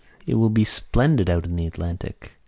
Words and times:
It 0.25 0.33
will 0.33 0.49
be 0.49 0.63
splendid 0.65 1.29
out 1.29 1.45
in 1.45 1.57
the 1.57 1.67
Atlantic. 1.67 2.31